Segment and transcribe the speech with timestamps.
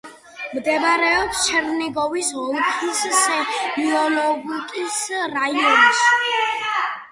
[0.53, 4.99] მდებარეობს ჩერნიგოვის ოლქის სემიონოვკის
[5.37, 6.13] რაიონში.